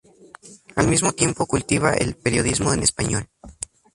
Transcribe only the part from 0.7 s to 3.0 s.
Al mismo tiempo cultivaba el periodismo en